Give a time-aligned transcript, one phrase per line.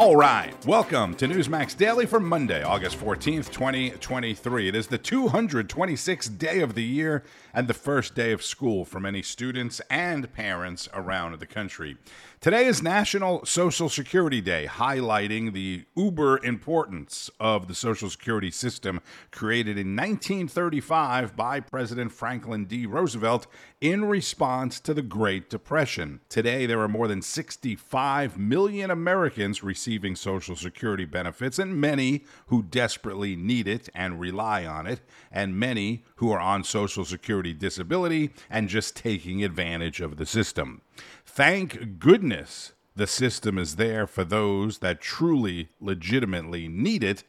[0.00, 4.68] All right, welcome to Newsmax Daily for Monday, August 14th, 2023.
[4.68, 8.98] It is the 226th day of the year and the first day of school for
[8.98, 11.98] many students and parents around the country.
[12.40, 19.02] Today is National Social Security Day, highlighting the uber importance of the Social Security system
[19.30, 22.86] created in 1935 by President Franklin D.
[22.86, 23.46] Roosevelt
[23.82, 26.20] in response to the Great Depression.
[26.30, 32.62] Today, there are more than 65 million Americans receiving Social Security benefits, and many who
[32.62, 38.30] desperately need it and rely on it, and many who are on Social Security disability
[38.48, 40.80] and just taking advantage of the system.
[41.24, 47.24] Thank goodness the system is there for those that truly, legitimately need it.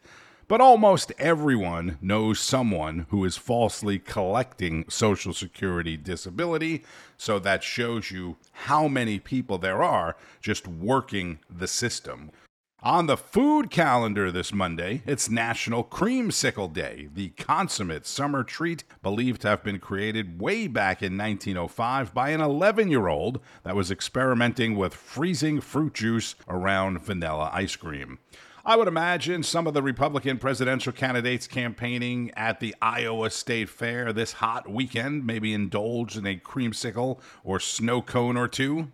[0.48, 6.84] But almost everyone knows someone who is falsely collecting Social Security disability.
[7.16, 12.32] So that shows you how many people there are just working the system.
[12.84, 19.42] On the food calendar this Monday, it's National Creamsicle Day, the consummate summer treat believed
[19.42, 23.92] to have been created way back in 1905 by an 11 year old that was
[23.92, 28.18] experimenting with freezing fruit juice around vanilla ice cream.
[28.66, 34.12] I would imagine some of the Republican presidential candidates campaigning at the Iowa State Fair
[34.12, 38.88] this hot weekend maybe indulge in a creamsicle or snow cone or two.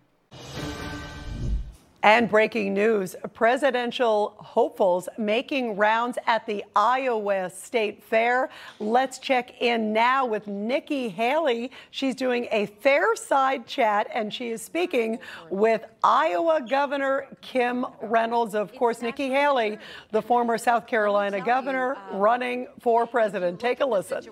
[2.08, 8.48] And breaking news presidential hopefuls making rounds at the Iowa State Fair.
[8.80, 11.70] Let's check in now with Nikki Haley.
[11.90, 15.18] She's doing a fair side chat and she is speaking
[15.50, 18.54] with Iowa Governor Kim Reynolds.
[18.54, 19.76] Of course, Nikki Haley,
[20.10, 23.60] the former South Carolina governor, running for president.
[23.60, 24.24] Take a listen.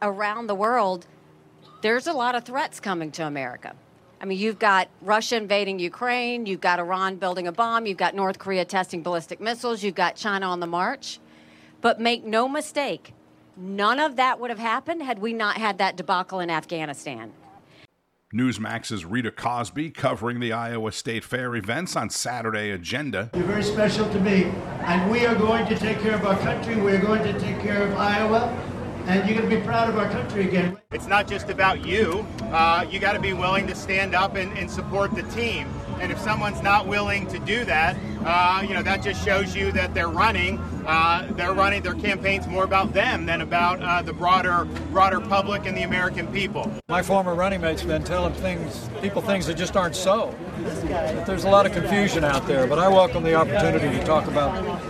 [0.00, 1.08] Around the world,
[1.80, 3.74] there's a lot of threats coming to America.
[4.22, 8.14] I mean, you've got Russia invading Ukraine, you've got Iran building a bomb, you've got
[8.14, 11.18] North Korea testing ballistic missiles, you've got China on the march.
[11.80, 13.14] But make no mistake,
[13.56, 17.32] none of that would have happened had we not had that debacle in Afghanistan.
[18.32, 23.28] Newsmax's Rita Cosby covering the Iowa State Fair events on Saturday agenda.
[23.34, 24.44] You're very special to me,
[24.84, 26.76] and we are going to take care of our country.
[26.76, 28.71] We're going to take care of Iowa
[29.06, 30.76] and you're going to be proud of our country again.
[30.92, 32.26] It's not just about you.
[32.42, 35.68] Uh, you got to be willing to stand up and, and, support the team.
[36.00, 39.70] And if someone's not willing to do that, uh, you know, that just shows you
[39.72, 40.58] that they're running.
[40.86, 45.66] Uh, they're running their campaigns more about them than about uh, the broader, broader public
[45.66, 46.72] and the American people.
[46.88, 50.34] My former running mate's been telling things, people things that just aren't so.
[50.62, 52.66] But there's a lot of confusion out there.
[52.66, 54.82] But I welcome the opportunity to talk about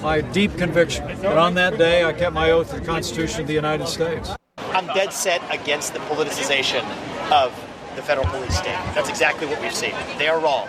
[0.00, 3.46] my deep conviction that on that day I kept my oath to the Constitution of
[3.46, 4.30] the United States.
[4.58, 6.82] I'm dead set against the politicization
[7.30, 7.52] of
[7.94, 8.78] the federal police state.
[8.94, 9.94] That's exactly what we've seen.
[10.18, 10.68] They are wrong.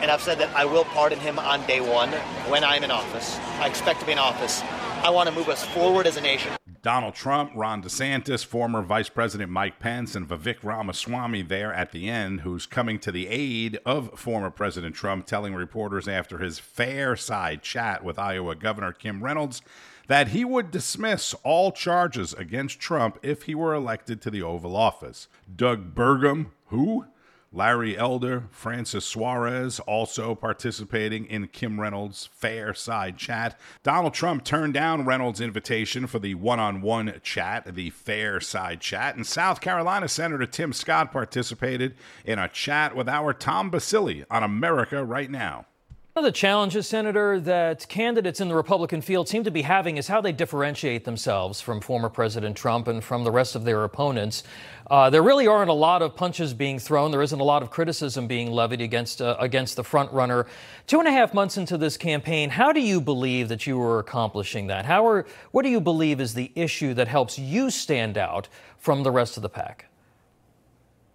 [0.00, 2.10] And I've said that I will pardon him on day one
[2.48, 3.38] when I'm in office.
[3.58, 4.62] I expect to be in office.
[5.02, 6.52] I want to move us forward as a nation.
[6.82, 12.08] Donald Trump, Ron DeSantis, former Vice President Mike Pence, and Vivek Ramaswamy there at the
[12.08, 17.16] end, who's coming to the aid of former President Trump, telling reporters after his fair
[17.16, 19.60] side chat with Iowa Governor Kim Reynolds
[20.06, 24.74] that he would dismiss all charges against Trump if he were elected to the Oval
[24.74, 25.28] Office.
[25.54, 27.04] Doug Burgum, who?
[27.52, 33.58] Larry Elder, Francis Suarez also participating in Kim Reynolds' fair side chat.
[33.82, 38.80] Donald Trump turned down Reynolds' invitation for the one on one chat, the fair side
[38.80, 39.16] chat.
[39.16, 44.44] And South Carolina Senator Tim Scott participated in a chat with our Tom Basile on
[44.44, 45.66] America Right Now.
[46.20, 49.96] One of the challenges, Senator, that candidates in the Republican field seem to be having
[49.96, 53.84] is how they differentiate themselves from former President Trump and from the rest of their
[53.84, 54.42] opponents.
[54.90, 57.10] Uh, there really aren't a lot of punches being thrown.
[57.10, 60.46] There isn't a lot of criticism being levied against uh, against the front runner.
[60.86, 63.98] Two and a half months into this campaign, how do you believe that you are
[63.98, 64.84] accomplishing that?
[64.84, 69.04] How are what do you believe is the issue that helps you stand out from
[69.04, 69.89] the rest of the pack?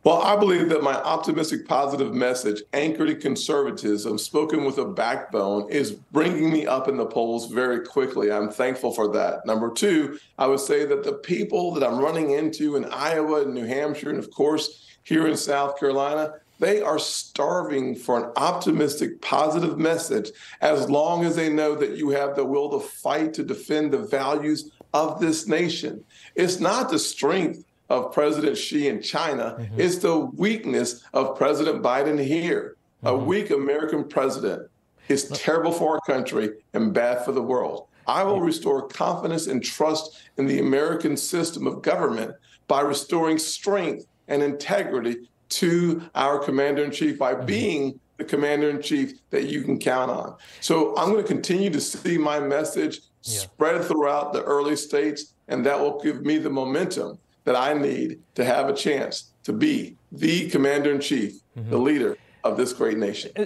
[0.05, 5.68] Well, I believe that my optimistic, positive message, anchored in conservatism, spoken with a backbone,
[5.71, 8.31] is bringing me up in the polls very quickly.
[8.31, 9.47] I'm thankful for that.
[9.47, 13.56] Number two, I would say that the people that I'm running into in Iowa and
[13.56, 19.21] New Hampshire, and of course here in South Carolina, they are starving for an optimistic,
[19.21, 20.30] positive message
[20.62, 23.97] as long as they know that you have the will to fight to defend the
[23.97, 26.03] values of this nation.
[26.35, 29.57] It's not the strength of President Xi in China.
[29.59, 29.79] Mm-hmm.
[29.79, 32.75] It's the weakness of President Biden here.
[33.03, 33.07] Mm-hmm.
[33.07, 34.69] A weak American president
[35.07, 37.87] is terrible for our country and bad for the world.
[38.07, 42.35] I will restore confidence and trust in the American system of government
[42.67, 47.45] by restoring strength and integrity to our commander in chief by mm-hmm.
[47.45, 50.35] being the commander in chief that you can count on.
[50.61, 53.39] So I'm going to continue to see my message yeah.
[53.39, 58.19] spread throughout the early states, and that will give me the momentum that I need
[58.36, 61.69] to have a chance to be the commander in chief, mm-hmm.
[61.69, 63.31] the leader of this great nation.
[63.36, 63.45] Uh,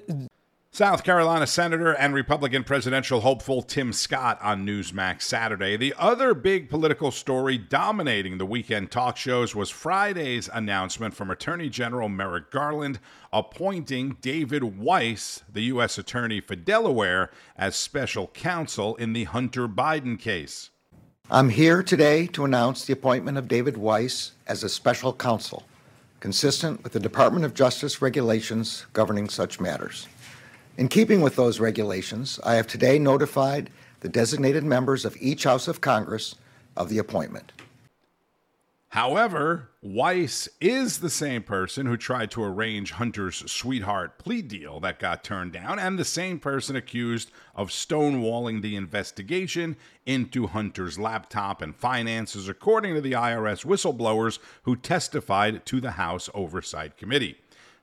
[0.72, 5.76] South Carolina Senator and Republican presidential hopeful Tim Scott on Newsmax Saturday.
[5.76, 11.70] The other big political story dominating the weekend talk shows was Friday's announcement from Attorney
[11.70, 13.00] General Merrick Garland
[13.34, 15.98] appointing David Weiss, the U.S.
[15.98, 20.70] Attorney for Delaware, as special counsel in the Hunter Biden case.
[21.32, 25.64] I'm here today to announce the appointment of David Weiss as a special counsel,
[26.22, 30.08] consistent with the Department of Justice regulations governing such matters.
[30.76, 35.68] In keeping with those regulations, I have today notified the designated members of each House
[35.68, 36.34] of Congress
[36.76, 37.52] of the appointment.
[38.94, 44.98] However, Weiss is the same person who tried to arrange Hunter's sweetheart plea deal that
[44.98, 49.78] got turned down, and the same person accused of stonewalling the investigation
[50.08, 56.28] into Hunter's laptop and finances, according to the IRS whistleblowers who testified to the House
[56.34, 57.38] Oversight Committee.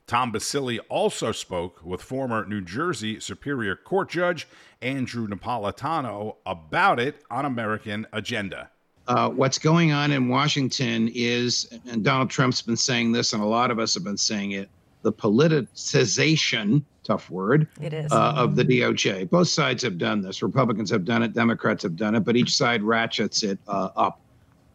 [0.07, 4.45] Tom Basile also spoke with former New Jersey Superior Court Judge
[4.81, 8.71] Andrew Napolitano about it on American Agenda.
[9.07, 13.45] Uh, what's going on in Washington is, and Donald Trump's been saying this, and a
[13.45, 14.69] lot of us have been saying it,
[15.03, 18.11] the politicization, tough word, it is.
[18.11, 19.29] Uh, of the DOJ.
[19.29, 20.43] Both sides have done this.
[20.43, 24.19] Republicans have done it, Democrats have done it, but each side ratchets it uh, up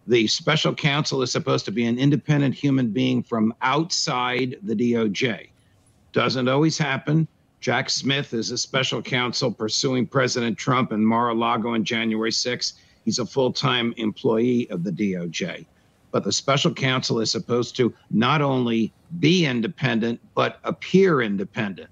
[0.07, 5.51] the special counsel is supposed to be an independent human being from outside the DOJ.
[6.13, 7.29] Doesn't always happen.
[7.61, 12.33] Jack Smith is a special counsel pursuing President Trump in Mar a Lago on January
[12.33, 12.75] 6.
[13.05, 15.67] He's a full time employee of the DOJ.
[16.11, 21.89] But the special counsel is supposed to not only be independent, but appear independent.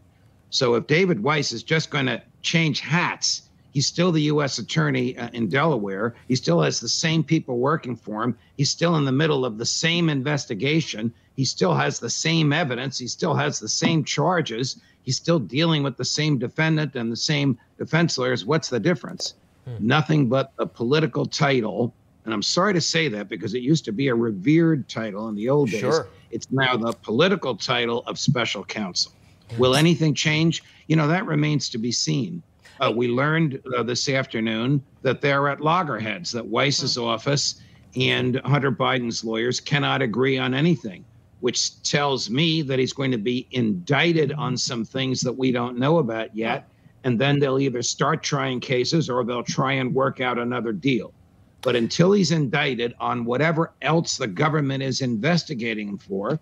[0.51, 4.59] So if David Weiss is just going to change hats He's still the U.S.
[4.59, 6.15] attorney uh, in Delaware.
[6.27, 8.37] He still has the same people working for him.
[8.57, 11.13] He's still in the middle of the same investigation.
[11.37, 12.99] He still has the same evidence.
[12.99, 14.81] He still has the same charges.
[15.03, 18.45] He's still dealing with the same defendant and the same defense lawyers.
[18.45, 19.35] What's the difference?
[19.67, 19.87] Hmm.
[19.87, 21.95] Nothing but a political title.
[22.25, 25.35] And I'm sorry to say that because it used to be a revered title in
[25.35, 25.81] the old days.
[25.81, 26.09] Sure.
[26.31, 29.13] It's now the political title of special counsel.
[29.59, 30.63] Will anything change?
[30.87, 32.43] You know, that remains to be seen.
[32.81, 37.05] Uh, we learned uh, this afternoon that they're at loggerheads, that Weiss's hmm.
[37.05, 37.61] office
[37.97, 41.05] and Hunter Biden's lawyers cannot agree on anything,
[41.41, 45.79] which tells me that he's going to be indicted on some things that we don't
[45.79, 46.69] know about yet.
[47.05, 51.13] And then they'll either start trying cases or they'll try and work out another deal.
[51.63, 56.39] But until he's indicted on whatever else the government is investigating him for,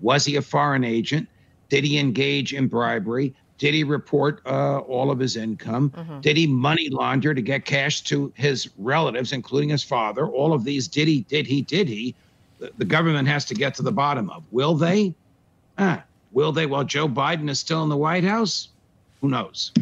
[0.00, 1.28] was he a foreign agent?
[1.68, 3.34] Did he engage in bribery?
[3.58, 5.90] Did he report uh, all of his income?
[5.90, 6.20] Mm-hmm.
[6.20, 10.26] Did he money launder to get cash to his relatives, including his father?
[10.28, 12.14] All of these, did he, did he, did he?
[12.60, 14.44] The, the government has to get to the bottom of.
[14.52, 15.12] Will they?
[15.76, 18.68] Ah, will they while Joe Biden is still in the White House?
[19.20, 19.72] Who knows?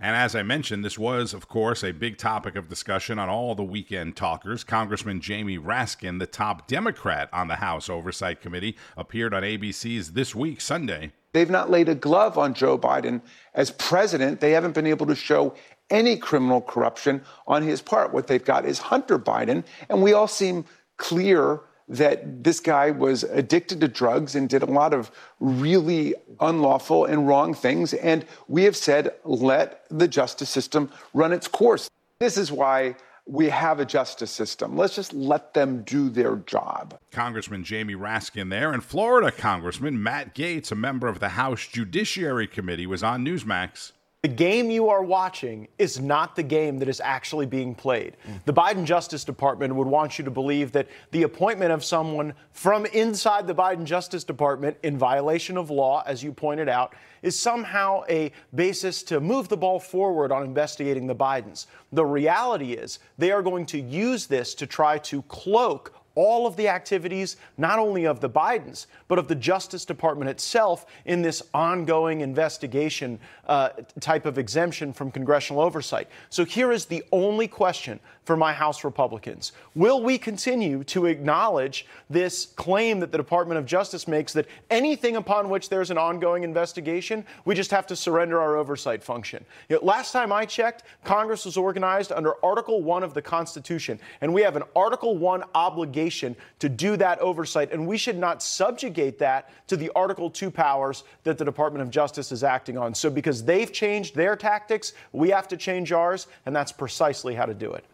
[0.00, 3.54] And as I mentioned, this was, of course, a big topic of discussion on all
[3.54, 4.62] the weekend talkers.
[4.62, 10.34] Congressman Jamie Raskin, the top Democrat on the House Oversight Committee, appeared on ABC's This
[10.34, 13.20] Week Sunday They've not laid a glove on Joe Biden
[13.54, 14.40] as president.
[14.40, 15.54] They haven't been able to show
[15.90, 18.12] any criminal corruption on his part.
[18.12, 19.64] What they've got is Hunter Biden.
[19.88, 20.64] And we all seem
[20.96, 27.06] clear that this guy was addicted to drugs and did a lot of really unlawful
[27.06, 27.94] and wrong things.
[27.94, 31.88] And we have said, let the justice system run its course.
[32.18, 34.76] This is why we have a justice system.
[34.76, 36.98] Let's just let them do their job.
[37.12, 42.46] Congressman Jamie Raskin there, and Florida Congressman Matt Gaetz, a member of the House Judiciary
[42.46, 43.92] Committee, was on Newsmax.
[44.22, 48.16] The game you are watching is not the game that is actually being played.
[48.46, 52.84] The Biden Justice Department would want you to believe that the appointment of someone from
[52.86, 58.02] inside the Biden Justice Department in violation of law, as you pointed out, is somehow
[58.08, 61.66] a basis to move the ball forward on investigating the Bidens.
[61.92, 66.56] The reality is they are going to use this to try to cloak all of
[66.56, 71.44] the activities, not only of the Bidens, but of the Justice Department itself in this
[71.54, 73.68] ongoing investigation uh,
[74.00, 76.08] type of exemption from congressional oversight.
[76.28, 79.52] So here is the only question for my House Republicans.
[79.76, 85.16] Will we continue to acknowledge this claim that the Department of Justice makes that anything
[85.16, 89.44] upon which there's an ongoing investigation, we just have to surrender our oversight function?
[89.68, 94.00] You know, last time I checked, Congress was organized under Article 1 of the Constitution,
[94.20, 98.16] and we have an Article 1 obligation obligation to do that oversight, and we should
[98.16, 102.78] not subjugate that to the Article 2 powers that the Department of Justice is acting
[102.78, 102.94] on.
[102.94, 107.46] So, because they've changed their tactics, we have to change ours, and that's precisely how
[107.46, 107.84] to do it.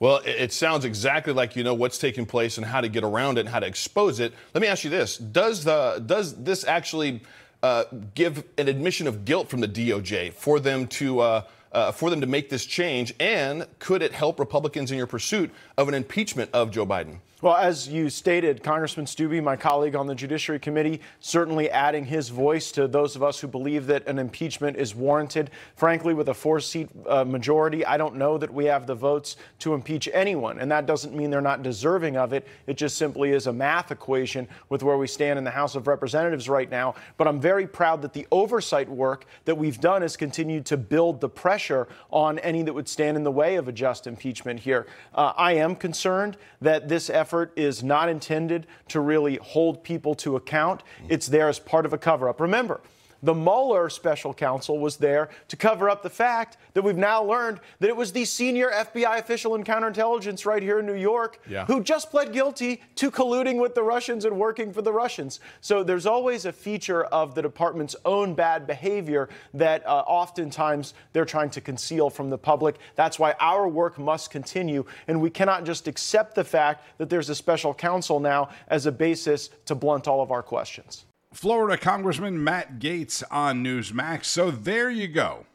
[0.00, 3.38] Well, it sounds exactly like you know what's taking place and how to get around
[3.38, 4.34] it and how to expose it.
[4.52, 7.22] Let me ask you this: Does the does this actually
[7.62, 11.42] uh, give an admission of guilt from the DOJ for them to uh,
[11.74, 15.50] uh, for them to make this change, and could it help Republicans in your pursuit
[15.76, 17.18] of an impeachment of Joe Biden?
[17.44, 22.30] Well, as you stated, Congressman Steube, my colleague on the Judiciary Committee, certainly adding his
[22.30, 25.50] voice to those of us who believe that an impeachment is warranted.
[25.76, 29.36] Frankly, with a four seat uh, majority, I don't know that we have the votes
[29.58, 30.58] to impeach anyone.
[30.58, 32.48] And that doesn't mean they're not deserving of it.
[32.66, 35.86] It just simply is a math equation with where we stand in the House of
[35.86, 36.94] Representatives right now.
[37.18, 41.20] But I'm very proud that the oversight work that we've done has continued to build
[41.20, 44.86] the pressure on any that would stand in the way of a just impeachment here.
[45.14, 50.14] Uh, I am concerned that this effort effort is not intended to really hold people
[50.14, 50.84] to account.
[51.08, 52.40] It's there as part of a cover up.
[52.40, 52.80] Remember,
[53.24, 57.58] the Mueller special counsel was there to cover up the fact that we've now learned
[57.80, 61.64] that it was the senior FBI official in counterintelligence right here in New York yeah.
[61.64, 65.40] who just pled guilty to colluding with the Russians and working for the Russians.
[65.62, 71.24] So there's always a feature of the department's own bad behavior that uh, oftentimes they're
[71.24, 72.76] trying to conceal from the public.
[72.94, 77.30] That's why our work must continue, and we cannot just accept the fact that there's
[77.30, 81.06] a special counsel now as a basis to blunt all of our questions.
[81.34, 84.26] Florida Congressman Matt Gaetz on Newsmax.
[84.26, 85.46] So there you go.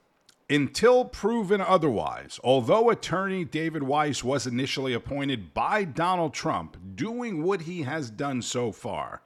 [0.50, 7.62] Until proven otherwise, although attorney David Weiss was initially appointed by Donald Trump, doing what
[7.62, 9.22] he has done so far,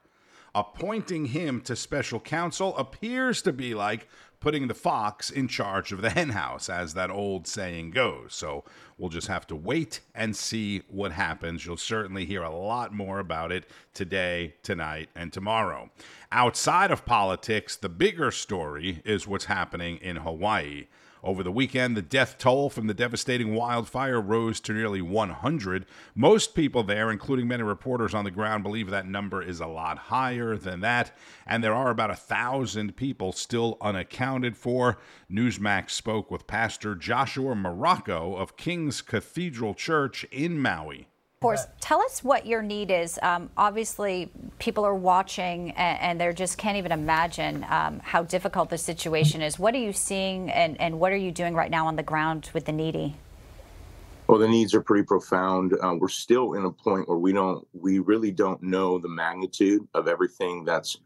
[0.53, 4.07] appointing him to special counsel appears to be like
[4.43, 8.33] putting the fox in charge of the henhouse, as that old saying goes.
[8.33, 8.65] So
[8.97, 11.65] we'll just have to wait and see what happens.
[11.65, 15.89] You'll certainly hear a lot more about it today, tonight, and tomorrow.
[16.29, 20.87] Outside of politics, the bigger story is what's happening in Hawaii.
[21.23, 25.85] Over the weekend, the death toll from the devastating wildfire rose to nearly 100.
[26.13, 29.97] Most people there, including many reporters on the ground, believe that number is a lot
[29.97, 31.15] higher than that,
[31.47, 34.97] and there are about a thousand people still unaccounted for.
[35.31, 41.07] Newsmax spoke with Pastor Joshua Marocco of King's Cathedral Church in Maui
[41.43, 43.19] course, tell us what your need is.
[43.21, 48.69] Um, obviously, people are watching and, and they just can't even imagine um, how difficult
[48.69, 49.59] the situation is.
[49.59, 52.49] What are you seeing and, and what are you doing right now on the ground
[52.53, 53.15] with the needy?
[54.27, 55.73] Well, the needs are pretty profound.
[55.73, 59.85] Uh, we're still in a point where we don't, we really don't know the magnitude
[59.93, 60.97] of everything that's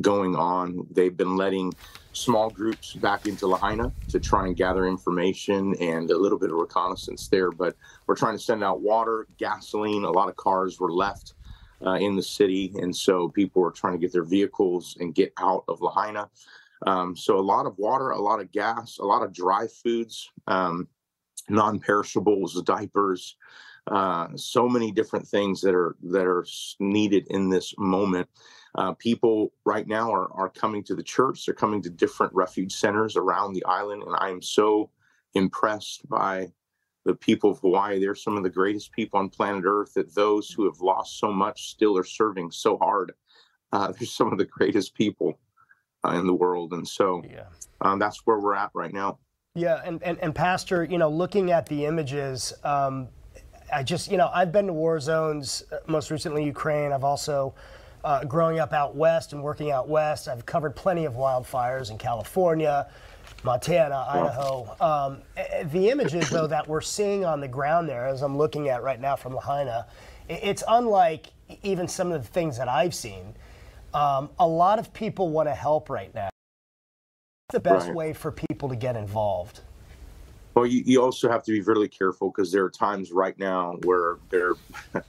[0.00, 0.86] going on.
[0.90, 1.74] They've been letting
[2.12, 6.56] small groups back into Lahaina to try and gather information and a little bit of
[6.56, 7.50] reconnaissance there.
[7.50, 10.04] But we're trying to send out water, gasoline.
[10.04, 11.34] A lot of cars were left
[11.84, 15.32] uh, in the city, and so people were trying to get their vehicles and get
[15.38, 16.28] out of Lahaina.
[16.86, 20.30] Um, so a lot of water, a lot of gas, a lot of dry foods,
[20.46, 20.88] um,
[21.48, 23.36] non-perishables, diapers.
[23.88, 26.46] Uh, so many different things that are that are
[26.78, 28.28] needed in this moment
[28.74, 31.44] uh, people right now are, are coming to the church.
[31.44, 34.02] They're coming to different refuge centers around the island.
[34.02, 34.90] And I am so
[35.34, 36.52] impressed by
[37.04, 38.00] the people of Hawaii.
[38.00, 41.30] They're some of the greatest people on planet Earth, that those who have lost so
[41.30, 43.12] much still are serving so hard.
[43.72, 45.38] Uh, they're some of the greatest people
[46.06, 46.72] uh, in the world.
[46.72, 47.44] And so yeah.
[47.82, 49.18] um, that's where we're at right now.
[49.54, 49.82] Yeah.
[49.84, 53.08] And, and, and Pastor, you know, looking at the images, um,
[53.72, 56.92] I just, you know, I've been to war zones, uh, most recently Ukraine.
[56.92, 57.54] I've also
[58.04, 61.98] uh, growing up out west and working out west, I've covered plenty of wildfires in
[61.98, 62.88] California,
[63.44, 64.76] Montana, Idaho.
[64.80, 65.22] Um,
[65.70, 69.00] the images, though, that we're seeing on the ground there, as I'm looking at right
[69.00, 69.86] now from Lahaina,
[70.28, 71.28] it's unlike
[71.62, 73.34] even some of the things that I've seen.
[73.94, 76.30] Um, a lot of people want to help right now.
[77.48, 77.96] What's the best right.
[77.96, 79.60] way for people to get involved?
[80.54, 83.78] Well, you, you also have to be really careful because there are times right now
[83.84, 84.52] where there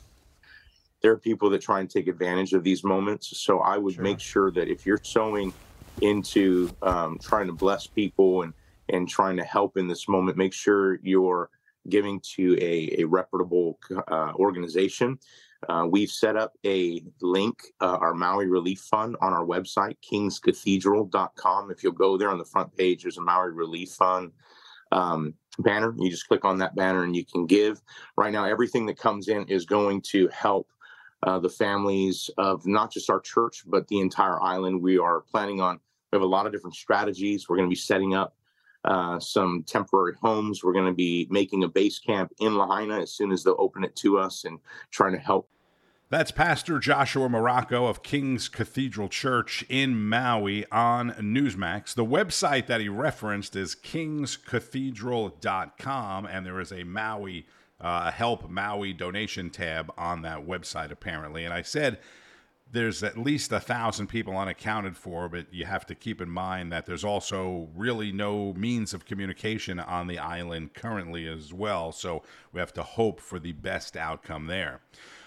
[1.02, 3.38] there are people that try and take advantage of these moments.
[3.38, 4.04] So I would sure.
[4.04, 5.54] make sure that if you're sowing
[6.02, 8.54] into um, trying to bless people and
[8.90, 11.50] and trying to help in this moment, make sure you're
[11.90, 15.18] giving to a, a reputable uh, organization.
[15.70, 21.72] Uh, we've set up a link, uh, our Maui Relief Fund, on our website, kingscathedral.com.
[21.72, 24.32] If you'll go there on the front page, there's a Maui Relief Fund
[24.94, 25.94] um, banner.
[25.98, 27.82] You just click on that banner and you can give.
[28.16, 30.70] Right now, everything that comes in is going to help
[31.24, 34.82] uh, the families of not just our church, but the entire island.
[34.82, 35.80] We are planning on,
[36.12, 37.50] we have a lot of different strategies.
[37.50, 38.36] We're going to be setting up
[38.86, 40.64] uh, some temporary homes.
[40.64, 43.84] We're going to be making a base camp in Lahaina as soon as they'll open
[43.84, 44.60] it to us and
[44.92, 45.50] trying to help
[46.14, 51.96] That's Pastor Joshua Marocco of King's Cathedral Church in Maui on Newsmax.
[51.96, 57.48] The website that he referenced is kingscathedral.com, and there is a Maui
[57.82, 61.46] uh, Help Maui donation tab on that website, apparently.
[61.46, 61.98] And I said
[62.72, 66.72] there's at least a thousand people unaccounted for, but you have to keep in mind
[66.72, 71.92] that there's also really no means of communication on the island currently as well.
[71.92, 74.82] So we have to hope for the best outcome there.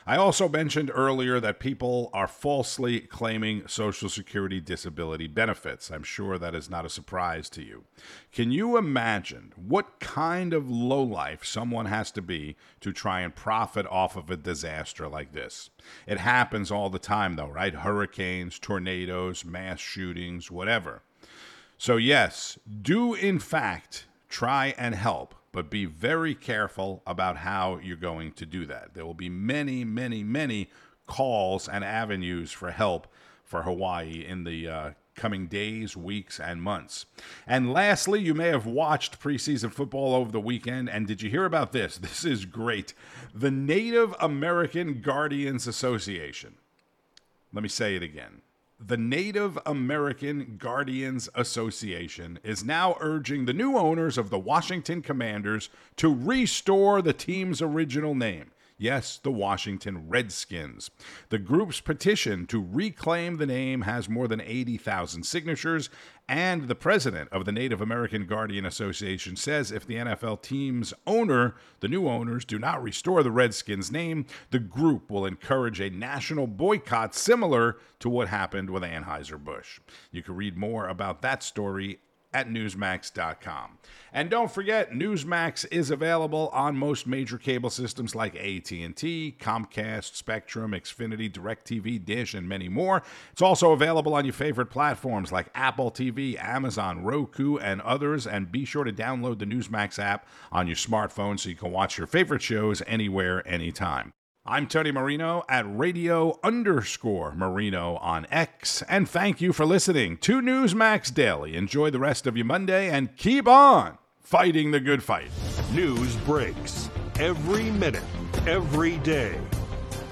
[0.08, 5.90] I also mentioned earlier that people are falsely claiming Social Security disability benefits.
[5.90, 7.86] I'm sure that is not a surprise to you.
[8.30, 13.84] Can you imagine what kind of lowlife someone has to be to try and profit
[13.88, 15.70] off of a disaster like this?
[16.06, 17.74] It happens all the time, though, right?
[17.74, 21.02] Hurricanes, tornadoes, mass shootings, whatever.
[21.78, 27.96] So, yes, do in fact try and help but be very careful about how you're
[27.96, 28.92] going to do that.
[28.92, 30.68] There will be many, many, many
[31.06, 33.06] calls and avenues for help
[33.42, 37.06] for Hawaii in the uh, coming days, weeks, and months.
[37.46, 40.90] And lastly, you may have watched preseason football over the weekend.
[40.90, 41.96] And did you hear about this?
[42.02, 42.92] This is great.
[43.34, 46.56] The Native American Guardians Association.
[47.54, 48.42] Let me say it again
[48.78, 55.70] the Native American Guardians Association is now urging the new owners of the Washington Commanders
[55.96, 58.50] to restore the team's original name.
[58.78, 60.90] Yes, the Washington Redskins.
[61.30, 65.88] The group's petition to reclaim the name has more than 80,000 signatures,
[66.28, 71.54] and the president of the Native American Guardian Association says if the NFL team's owner,
[71.80, 76.46] the new owners, do not restore the Redskins name, the group will encourage a national
[76.46, 79.80] boycott similar to what happened with Anheuser-Busch.
[80.12, 82.00] You can read more about that story
[82.32, 83.78] at newsmax.com.
[84.12, 90.72] And don't forget, Newsmax is available on most major cable systems like AT&T, Comcast, Spectrum,
[90.72, 93.02] Xfinity, DirecTV, Dish, and many more.
[93.32, 98.26] It's also available on your favorite platforms like Apple TV, Amazon, Roku, and others.
[98.26, 101.98] And be sure to download the Newsmax app on your smartphone so you can watch
[101.98, 104.12] your favorite shows anywhere, anytime.
[104.48, 110.40] I'm Tony Marino at radio underscore Marino on X, and thank you for listening to
[110.40, 111.56] Newsmax Daily.
[111.56, 115.32] Enjoy the rest of your Monday and keep on fighting the good fight.
[115.72, 118.04] News breaks every minute,
[118.46, 119.36] every day.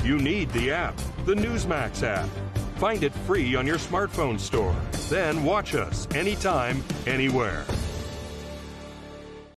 [0.02, 2.28] You need the app, the Newsmax app.
[2.78, 4.74] Find it free on your smartphone store.
[5.08, 7.64] Then watch us anytime, anywhere.